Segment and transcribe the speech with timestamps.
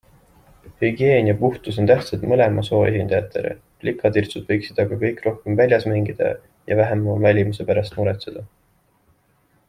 [0.83, 3.51] Hügieen ja puhtus on tähtsad mõlema soo esindajatele,
[3.83, 6.31] plikatirtsud võiksid aga kõik rohkem väljas mängida
[6.71, 8.43] ja vähem oma välimuse pärast muretseda.